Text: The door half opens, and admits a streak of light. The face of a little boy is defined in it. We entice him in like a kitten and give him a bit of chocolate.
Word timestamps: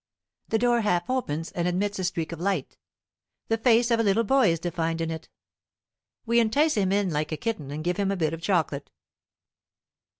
The 0.47 0.57
door 0.57 0.81
half 0.81 1.07
opens, 1.11 1.51
and 1.51 1.67
admits 1.67 1.99
a 1.99 2.03
streak 2.03 2.31
of 2.31 2.39
light. 2.41 2.75
The 3.49 3.57
face 3.59 3.91
of 3.91 3.99
a 3.99 4.03
little 4.03 4.23
boy 4.23 4.51
is 4.51 4.59
defined 4.59 4.99
in 4.99 5.11
it. 5.11 5.29
We 6.25 6.39
entice 6.39 6.73
him 6.75 6.91
in 6.91 7.11
like 7.11 7.31
a 7.31 7.37
kitten 7.37 7.69
and 7.69 7.83
give 7.83 7.97
him 7.97 8.09
a 8.09 8.17
bit 8.17 8.33
of 8.33 8.41
chocolate. 8.41 8.89